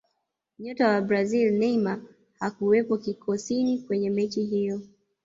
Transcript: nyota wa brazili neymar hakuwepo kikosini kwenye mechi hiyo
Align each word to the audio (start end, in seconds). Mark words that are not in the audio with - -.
nyota 0.59 0.87
wa 0.87 1.01
brazili 1.01 1.51
neymar 1.59 2.01
hakuwepo 2.39 2.97
kikosini 2.97 3.79
kwenye 3.79 4.09
mechi 4.09 4.43
hiyo 4.45 4.81